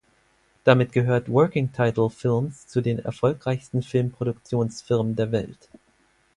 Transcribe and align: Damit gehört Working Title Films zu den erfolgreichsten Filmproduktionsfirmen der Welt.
Damit 0.63 0.93
gehört 0.93 1.29
Working 1.31 1.73
Title 1.73 2.09
Films 2.09 2.65
zu 2.65 2.81
den 2.81 2.97
erfolgreichsten 2.97 3.83
Filmproduktionsfirmen 3.83 5.15
der 5.15 5.31
Welt. 5.31 5.69